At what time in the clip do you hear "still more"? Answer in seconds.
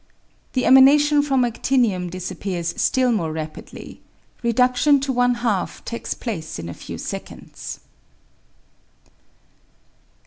2.81-3.31